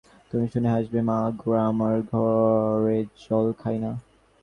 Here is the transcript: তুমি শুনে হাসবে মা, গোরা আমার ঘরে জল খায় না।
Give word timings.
তুমি 0.31 0.45
শুনে 0.47 0.69
হাসবে 0.69 0.99
মা, 1.01 1.17
গোরা 1.37 1.61
আমার 1.65 1.95
ঘরে 2.11 2.97
জল 3.23 3.47
খায় 3.53 3.79
না। 3.79 3.91